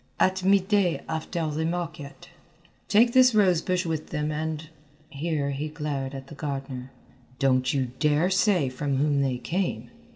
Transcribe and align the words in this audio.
"At 0.19 0.43
mid 0.43 0.67
day 0.67 1.03
after 1.07 1.45
the 1.51 1.63
market." 1.63 2.29
"Take 2.87 3.13
this 3.13 3.35
rose 3.35 3.61
bush 3.61 3.85
with 3.85 4.07
them, 4.09 4.31
and" 4.31 4.67
here 5.11 5.51
he 5.51 5.67
glared 5.69 6.15
at 6.15 6.25
the 6.25 6.33
gardener 6.33 6.89
"don't 7.37 7.71
you 7.71 7.91
dare 7.99 8.31
say 8.31 8.67
from 8.67 8.95
whom 8.97 9.21
they 9.21 9.37
came." 9.37 9.91